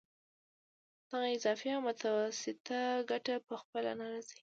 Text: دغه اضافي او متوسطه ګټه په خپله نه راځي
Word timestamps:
دغه 1.09 1.27
اضافي 1.35 1.69
او 1.75 1.81
متوسطه 1.87 2.79
ګټه 3.09 3.33
په 3.47 3.53
خپله 3.61 3.91
نه 3.99 4.05
راځي 4.11 4.37